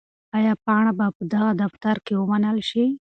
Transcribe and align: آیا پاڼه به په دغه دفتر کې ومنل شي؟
آیا 0.37 0.53
پاڼه 0.65 0.91
به 0.97 1.07
په 1.17 1.23
دغه 1.33 1.51
دفتر 1.61 1.95
کې 2.05 2.13
ومنل 2.17 2.57
شي؟ 2.69 2.85